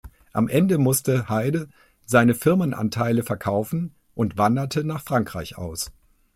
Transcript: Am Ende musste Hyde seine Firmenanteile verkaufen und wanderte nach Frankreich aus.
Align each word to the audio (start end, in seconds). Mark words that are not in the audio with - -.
Am 0.33 0.47
Ende 0.47 0.79
musste 0.79 1.29
Hyde 1.29 1.69
seine 2.07 2.33
Firmenanteile 2.33 3.21
verkaufen 3.21 3.93
und 4.15 4.35
wanderte 4.35 4.83
nach 4.83 5.03
Frankreich 5.03 5.59
aus. 5.59 5.91